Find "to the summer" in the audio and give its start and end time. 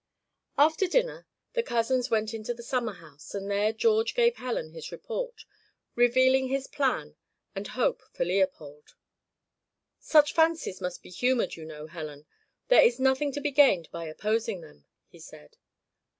2.29-2.93